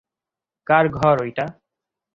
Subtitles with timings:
[0.67, 1.45] কার ঘর এটা?